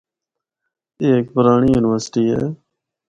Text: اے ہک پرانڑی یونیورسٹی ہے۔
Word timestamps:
اے 1.01 1.07
ہک 1.15 1.25
پرانڑی 1.35 1.69
یونیورسٹی 1.73 2.23
ہے۔ 2.33 2.43